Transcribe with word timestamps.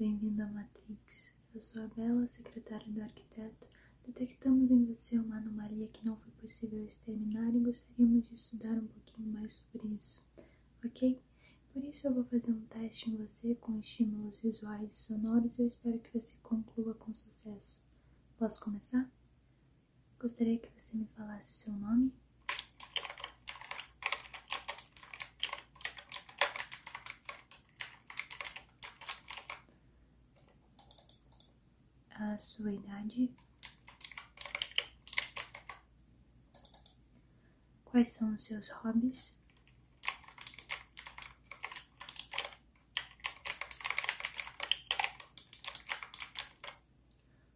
bem-vindo 0.00 0.42
à 0.42 0.46
Matrix. 0.46 1.36
Eu 1.54 1.60
sou 1.60 1.82
a 1.82 1.86
Bela, 1.88 2.26
secretária 2.26 2.90
do 2.90 3.02
arquiteto. 3.02 3.68
Detectamos 4.06 4.70
em 4.70 4.86
você 4.86 5.18
uma 5.18 5.36
anomalia 5.36 5.88
que 5.88 6.06
não 6.06 6.16
foi 6.16 6.32
possível 6.40 6.82
exterminar 6.86 7.54
e 7.54 7.60
gostaríamos 7.60 8.26
de 8.26 8.34
estudar 8.34 8.72
um 8.78 8.86
pouquinho 8.86 9.28
mais 9.28 9.52
sobre 9.52 9.88
isso, 9.88 10.26
ok? 10.82 11.22
Por 11.70 11.84
isso 11.84 12.06
eu 12.06 12.14
vou 12.14 12.24
fazer 12.24 12.50
um 12.50 12.64
teste 12.64 13.10
em 13.10 13.16
você 13.18 13.54
com 13.56 13.78
estímulos 13.78 14.40
visuais 14.40 14.90
e 14.90 14.96
sonoros 14.96 15.58
e 15.58 15.62
eu 15.64 15.66
espero 15.66 15.98
que 15.98 16.18
você 16.18 16.34
conclua 16.42 16.94
com 16.94 17.12
sucesso. 17.12 17.84
Posso 18.38 18.58
começar? 18.58 19.06
Gostaria 20.18 20.58
que 20.58 20.80
você 20.80 20.96
me 20.96 21.08
falasse 21.08 21.52
o 21.52 21.56
seu 21.56 21.74
nome. 21.74 22.10
Sua 32.38 32.72
idade. 32.72 33.30
Quais 37.84 38.08
são 38.08 38.34
os 38.34 38.44
seus 38.44 38.68
hobbies? 38.70 39.38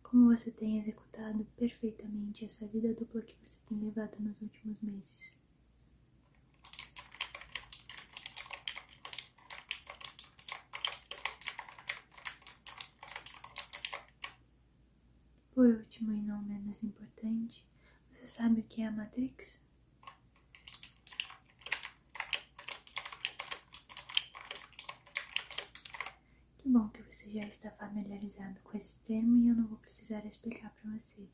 Como 0.02 0.36
você 0.36 0.50
tem 0.50 0.78
executado 0.80 1.44
perfeitamente 1.56 2.44
essa 2.44 2.66
vida 2.66 2.92
dupla 2.94 3.22
que 3.22 3.36
você 3.44 3.56
tem 3.68 3.78
levado 3.78 4.16
nos 4.20 4.40
últimos 4.42 4.80
meses? 4.82 5.43
Por 15.54 15.66
último 15.68 16.12
e 16.12 16.20
não 16.20 16.42
menos 16.42 16.82
importante, 16.82 17.64
você 18.10 18.26
sabe 18.26 18.60
o 18.60 18.64
que 18.64 18.82
é 18.82 18.86
a 18.86 18.90
Matrix? 18.90 19.62
Que 26.58 26.68
bom 26.68 26.88
que 26.88 27.02
você 27.02 27.30
já 27.30 27.46
está 27.46 27.70
familiarizado 27.70 28.58
com 28.64 28.76
esse 28.76 28.98
termo 29.04 29.36
e 29.36 29.48
eu 29.48 29.54
não 29.54 29.68
vou 29.68 29.78
precisar 29.78 30.26
explicar 30.26 30.70
para 30.70 30.90
você. 30.90 31.28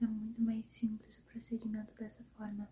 É 0.00 0.06
muito 0.06 0.40
mais 0.40 0.66
simples 0.66 1.18
o 1.18 1.22
procedimento 1.24 1.94
dessa 1.96 2.24
forma. 2.36 2.66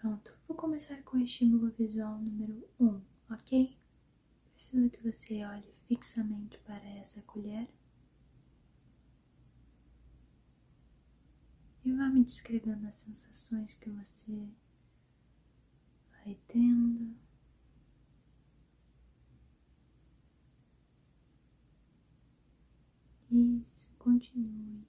Pronto, 0.00 0.36
vou 0.46 0.53
começar 0.64 1.02
com 1.02 1.18
o 1.18 1.20
estímulo 1.20 1.70
visual 1.72 2.18
número 2.18 2.66
1, 2.80 2.86
um, 2.86 3.02
ok? 3.30 3.78
Preciso 4.54 4.88
que 4.88 5.02
você 5.02 5.44
olhe 5.44 5.74
fixamente 5.86 6.56
para 6.60 6.82
essa 6.96 7.20
colher 7.20 7.68
e 11.84 11.92
vá 11.92 12.08
me 12.08 12.24
descrevendo 12.24 12.88
as 12.88 12.96
sensações 12.96 13.74
que 13.74 13.90
você 13.90 14.48
vai 16.10 16.34
tendo. 16.48 17.14
Isso, 23.30 23.90
continue. 23.98 24.82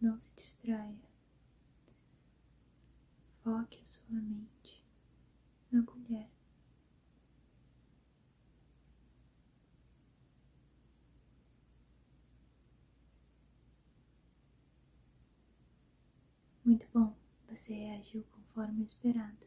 Não 0.00 0.16
se 0.16 0.32
distraia. 0.36 1.07
Foque 3.48 3.78
a 3.80 3.84
sua 3.86 4.20
mente 4.20 4.84
na 5.72 5.82
colher. 5.82 6.28
Muito 16.62 16.86
bom, 16.92 17.16
você 17.48 17.72
reagiu 17.72 18.22
conforme 18.32 18.84
esperado. 18.84 19.46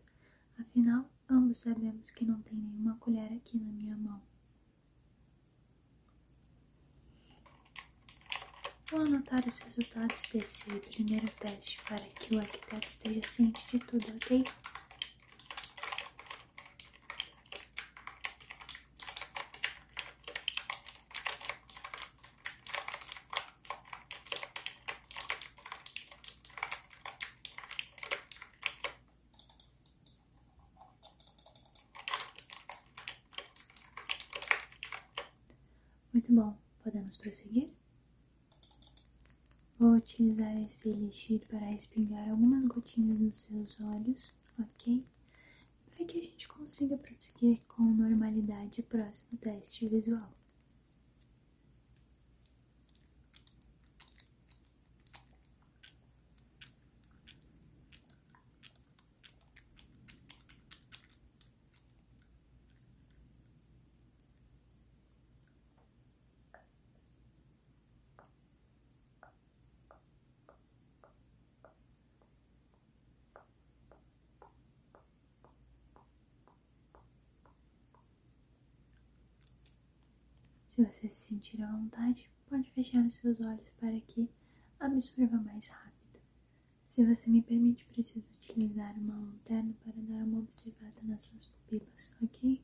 Afinal, 0.57 1.07
ambos 1.29 1.59
sabemos 1.59 2.09
que 2.09 2.25
não 2.25 2.41
tem 2.41 2.57
nenhuma 2.57 2.95
colher 2.95 3.31
aqui 3.34 3.59
na 3.59 3.72
minha 3.72 3.95
mão. 3.95 4.30
Vou 8.91 9.00
anotar 9.00 9.40
os 9.47 9.57
resultados 9.59 10.24
desse 10.34 10.66
primeiro 10.94 11.25
teste 11.40 11.81
para 11.84 11.96
que 11.96 12.35
o 12.35 12.40
arquiteto 12.40 12.85
esteja 12.85 13.22
ciente 13.25 13.66
de 13.72 13.79
tudo, 13.79 14.06
ok? 14.18 14.44
Muito 36.12 36.34
bom, 36.34 36.58
podemos 36.84 37.16
prosseguir? 37.16 37.80
Vou 39.81 39.93
utilizar 39.93 40.55
esse 40.61 40.89
elixir 40.89 41.41
para 41.47 41.71
espingar 41.71 42.29
algumas 42.29 42.63
gotinhas 42.65 43.17
nos 43.17 43.35
seus 43.35 43.79
olhos, 43.79 44.31
ok? 44.59 45.03
Para 45.89 46.05
que 46.05 46.19
a 46.19 46.21
gente 46.21 46.47
consiga 46.47 46.95
prosseguir 46.99 47.59
com 47.67 47.81
normalidade 47.81 48.81
o 48.81 48.83
próximo 48.83 49.39
teste 49.39 49.87
visual. 49.87 50.29
Se 80.81 80.87
você 80.87 81.09
se 81.09 81.27
sentir 81.27 81.61
à 81.61 81.71
vontade, 81.71 82.27
pode 82.49 82.71
fechar 82.71 83.05
os 83.05 83.13
seus 83.13 83.39
olhos 83.39 83.69
para 83.79 83.99
que 84.01 84.27
absorva 84.79 85.37
mais 85.37 85.67
rápido. 85.67 86.19
Se 86.87 87.05
você 87.05 87.29
me 87.29 87.43
permite, 87.43 87.85
preciso 87.85 88.27
utilizar 88.41 88.97
uma 88.97 89.13
lanterna 89.13 89.75
para 89.83 89.93
dar 89.93 90.23
uma 90.23 90.39
observada 90.39 90.99
nas 91.03 91.21
suas 91.21 91.45
pupilas, 91.45 92.11
ok? 92.23 92.63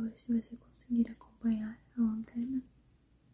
Favor, 0.00 0.16
se 0.16 0.32
você 0.32 0.56
conseguir 0.56 1.10
acompanhar 1.10 1.78
a 1.94 2.00
lanterna, 2.00 2.62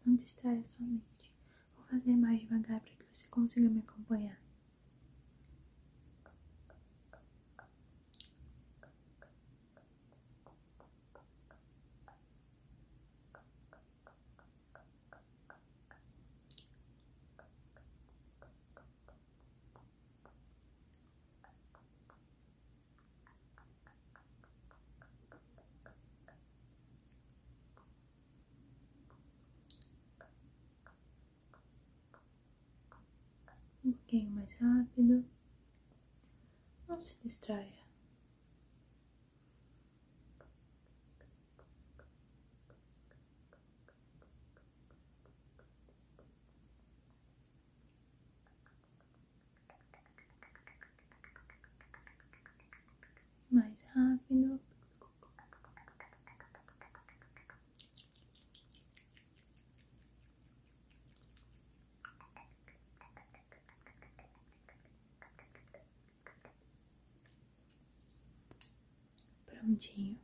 não 0.05 0.15
distraia 0.17 0.61
sua 0.67 0.85
mente. 0.85 1.33
Vou 1.77 1.85
fazer 1.85 2.11
mais 2.17 2.41
devagar 2.41 2.81
para 2.81 2.89
que 2.89 3.05
você 3.09 3.25
consiga 3.29 3.69
me 3.69 3.79
acompanhar. 3.79 4.37
um 33.87 33.91
pouquinho 33.93 34.29
mais 34.31 34.53
rápido. 34.59 35.25
Não 36.87 37.01
se 37.01 37.15
distraia. 37.23 37.77
Mais 53.49 53.81
rápido. 53.95 54.56
Prontinho. 69.67 70.17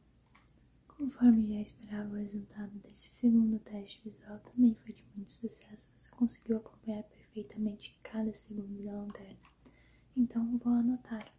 Conforme 0.88 1.54
já 1.54 1.60
esperava, 1.60 2.13
o 2.13 2.18
resultado 2.18 2.72
desse 2.80 3.10
segundo 3.10 3.60
teste 3.60 4.01
visual 4.01 4.40
também 4.40 4.74
foi 4.74 4.94
de 4.94 5.04
muito 5.13 5.34
sucesso. 5.34 5.90
Você 5.98 6.10
conseguiu 6.12 6.56
acompanhar 6.56 7.04
perfeitamente 7.04 8.00
cada 8.01 8.34
segundo 8.34 8.81
da 8.81 8.94
lanterna. 8.94 9.38
Então, 10.16 10.57
vou 10.60 10.72
anotar. 10.72 11.30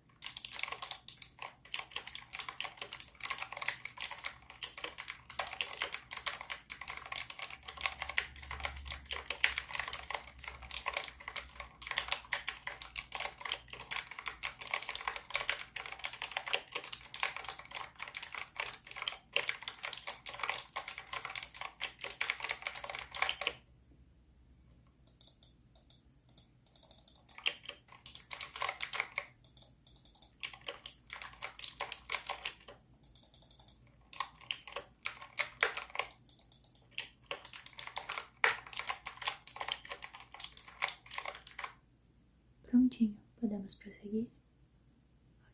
Prontinho, 42.75 43.17
podemos 43.37 43.77
prosseguir? 43.77 44.27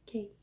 Ok. 0.00 0.34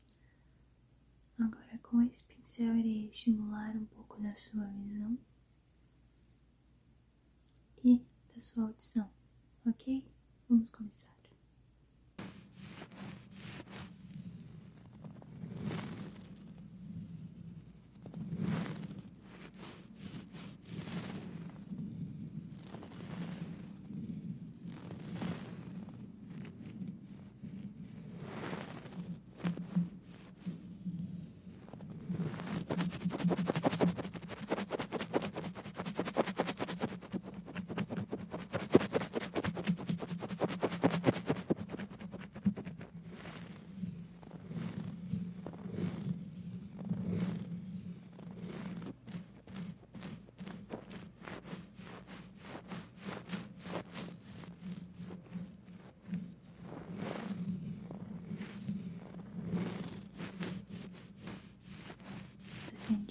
Agora 1.36 1.76
com 1.82 2.00
esse 2.02 2.22
pincel 2.22 2.76
irei 2.76 3.08
estimular 3.08 3.76
um 3.76 3.84
pouco 3.86 4.22
da 4.22 4.32
sua 4.36 4.64
visão 4.64 5.18
e 7.82 8.00
da 8.32 8.40
sua 8.40 8.66
audição, 8.68 9.10
ok? 9.66 10.06
Vamos 10.48 10.70
começar. 10.70 11.17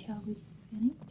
shall 0.07 0.23
we, 0.25 0.35
Fanny? 0.71 1.06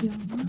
Rápido. 0.00 0.40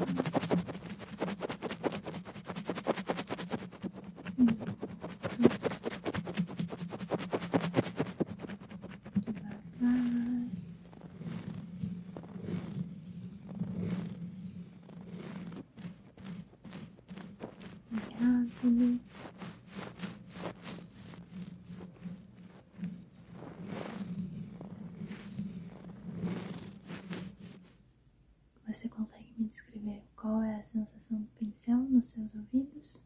Você 28.67 28.87
consegue 29.05 29.33
me 29.37 29.47
descrever 29.47 30.03
qual 30.15 30.41
é 30.43 30.55
a 30.55 30.63
sensação 30.63 31.19
do 31.19 31.27
pincel 31.39 31.77
nos 31.77 32.09
seus 32.11 32.33
ouvidos? 32.35 33.01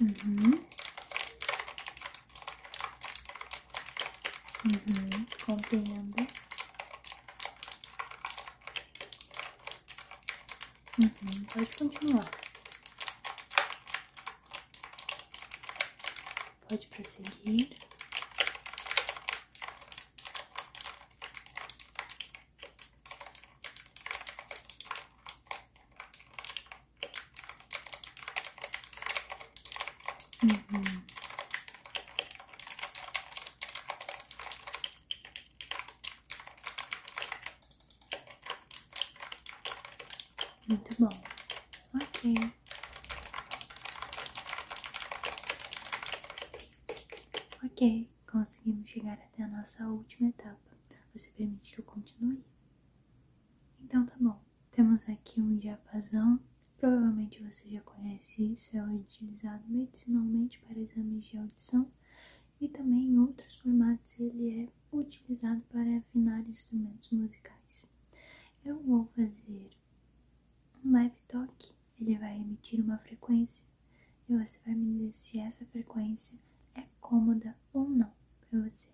Uhum 0.00 0.64
compreendo. 5.44 6.26
Uhum, 10.98 11.44
pode 11.52 11.76
continuar. 11.76 12.30
Pode 16.68 16.86
prosseguir. 16.88 17.76
Uhum. 30.44 31.04
Muito 40.74 40.96
bom. 40.98 41.22
Ok. 41.94 42.52
Ok, 47.64 48.10
conseguimos 48.26 48.90
chegar 48.90 49.12
até 49.12 49.44
a 49.44 49.48
nossa 49.48 49.86
última 49.86 50.30
etapa. 50.30 50.58
Você 51.14 51.30
permite 51.30 51.76
que 51.76 51.80
eu 51.80 51.84
continue? 51.84 52.42
Então 53.84 54.04
tá 54.04 54.16
bom. 54.18 54.42
Temos 54.72 55.08
aqui 55.08 55.40
um 55.40 55.56
diapasão. 55.58 56.40
Provavelmente 56.76 57.40
você 57.40 57.70
já 57.70 57.80
conhece 57.82 58.42
isso, 58.42 58.76
é 58.76 58.82
utilizado 58.82 59.62
medicinalmente 59.68 60.58
para 60.58 60.76
exames 60.76 61.24
de 61.26 61.38
audição 61.38 61.88
e 62.60 62.68
também 62.68 63.10
em 63.10 63.18
outros 63.20 63.54
formatos 63.58 64.18
ele 64.18 64.64
é 64.64 64.96
utilizado 64.96 65.60
para 65.70 65.98
afinar 65.98 66.40
instrumentos 66.48 67.10
musicais. 67.10 67.88
Eu 68.64 68.82
vou 68.82 69.06
fazer 69.14 69.70
um 70.84 70.92
leve 70.92 71.16
toque, 71.26 71.72
ele 71.98 72.18
vai 72.18 72.36
emitir 72.36 72.80
uma 72.80 72.98
frequência 72.98 73.64
e 74.28 74.36
você 74.36 74.58
vai 74.64 74.74
me 74.74 74.92
dizer 74.92 75.12
se 75.14 75.38
essa 75.38 75.64
frequência 75.66 76.38
é 76.74 76.82
cômoda 77.00 77.56
ou 77.72 77.88
não 77.88 78.12
para 78.40 78.60
você. 78.60 78.93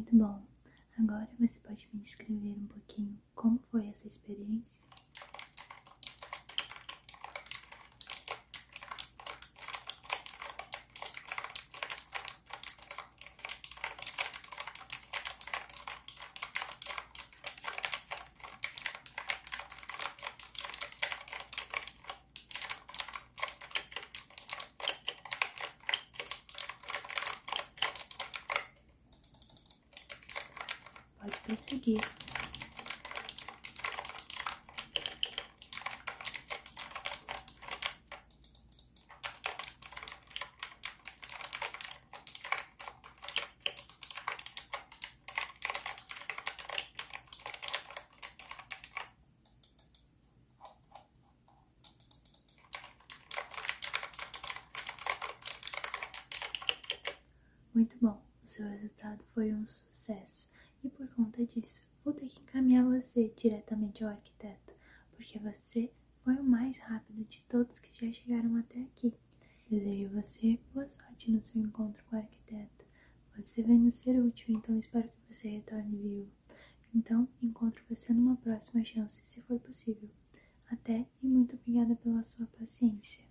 Muito 0.00 0.16
bom. 0.16 0.42
Agora 0.98 1.28
você 1.38 1.60
pode 1.60 1.86
me 1.92 2.00
descrever 2.00 2.54
um 2.54 2.66
pouquinho 2.68 3.18
como 3.34 3.58
foi 3.70 3.86
essa 3.86 4.08
experiência? 4.08 4.82
Pode 31.20 31.36
prosseguir. 31.40 32.00
Muito 57.74 57.96
bom, 58.00 58.22
o 58.42 58.48
seu 58.48 58.66
resultado 58.68 59.22
foi 59.34 59.52
um 59.54 59.66
sucesso 59.66 60.50
e 60.82 60.88
por 60.88 61.08
conta 61.14 61.44
disso 61.44 61.88
vou 62.04 62.14
ter 62.14 62.28
que 62.28 62.40
encaminhar 62.40 62.84
você 62.84 63.32
diretamente 63.36 64.02
ao 64.02 64.10
arquiteto, 64.10 64.74
porque 65.12 65.38
você 65.38 65.92
foi 66.24 66.34
o 66.36 66.44
mais 66.44 66.78
rápido 66.78 67.24
de 67.24 67.44
todos 67.44 67.78
que 67.78 67.92
já 68.06 68.12
chegaram 68.12 68.56
até 68.56 68.82
aqui. 68.82 69.12
Desejo 69.70 70.08
você 70.10 70.58
boa 70.74 70.88
sorte 70.88 71.30
no 71.30 71.42
seu 71.42 71.62
encontro 71.62 72.02
com 72.04 72.16
o 72.16 72.18
arquiteto. 72.18 72.84
Você 73.36 73.62
vem 73.62 73.78
nos 73.78 73.94
ser 73.94 74.20
útil, 74.20 74.56
então 74.56 74.78
espero 74.78 75.08
que 75.08 75.34
você 75.34 75.48
retorne 75.48 75.96
vivo. 75.96 76.30
Então, 76.94 77.28
encontro 77.40 77.82
você 77.88 78.12
numa 78.12 78.36
próxima 78.36 78.84
chance, 78.84 79.20
se 79.24 79.40
for 79.42 79.60
possível. 79.60 80.10
Até 80.66 81.06
e 81.22 81.26
muito 81.26 81.54
obrigada 81.54 81.94
pela 81.94 82.24
sua 82.24 82.46
paciência. 82.46 83.29